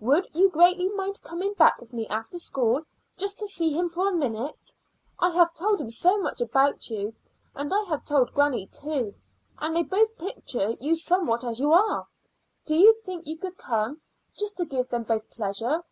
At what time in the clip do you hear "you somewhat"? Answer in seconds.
10.78-11.42